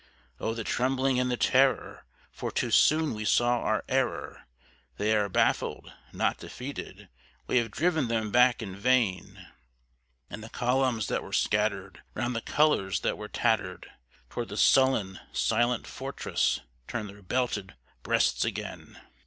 Oh 0.39 0.55
the 0.55 0.63
trembling 0.63 1.19
and 1.19 1.29
the 1.29 1.37
terror! 1.37 2.05
for 2.31 2.51
too 2.51 2.71
soon 2.71 3.13
we 3.13 3.23
saw 3.23 3.59
our 3.59 3.83
error: 3.87 4.47
They 4.97 5.15
are 5.15 5.29
baffled, 5.29 5.93
not 6.11 6.39
defeated; 6.39 7.07
we 7.45 7.57
have 7.57 7.69
driven 7.69 8.07
them 8.07 8.31
back 8.31 8.63
in 8.63 8.75
vain; 8.75 9.45
And 10.27 10.43
the 10.43 10.49
columns 10.49 11.05
that 11.09 11.21
were 11.21 11.31
scattered, 11.33 12.01
round 12.15 12.35
the 12.35 12.41
colors 12.41 13.01
that 13.01 13.15
were 13.15 13.29
tattered, 13.29 13.91
Toward 14.31 14.47
the 14.49 14.57
sullen, 14.57 15.19
silent 15.33 15.85
fortress 15.85 16.61
turn 16.87 17.05
their 17.05 17.21
belted 17.21 17.75
breasts 18.01 18.43
again. 18.43 18.99